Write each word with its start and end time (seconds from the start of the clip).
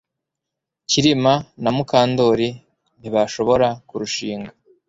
Kirima 0.89 1.33
na 1.63 1.69
Mukandoli 1.75 2.49
ntibashobora 2.99 3.67
kurushinga 3.87 4.51